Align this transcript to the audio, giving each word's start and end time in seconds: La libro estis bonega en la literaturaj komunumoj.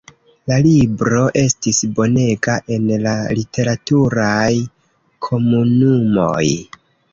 La 0.51 0.55
libro 0.67 1.19
estis 1.41 1.81
bonega 1.99 2.55
en 2.77 2.89
la 3.05 3.13
literaturaj 3.41 4.51
komunumoj. 5.29 6.45